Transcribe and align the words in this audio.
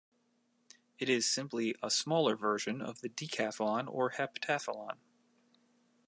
It 0.97 1.09
is 1.09 1.29
simply 1.29 1.75
a 1.83 1.91
smaller 1.91 2.35
version 2.35 2.81
of 2.81 3.01
the 3.01 3.09
decathlon 3.09 3.85
or 3.87 4.07
a 4.07 4.13
heptathlon. 4.15 4.97